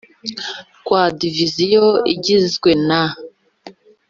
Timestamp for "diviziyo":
1.19-1.85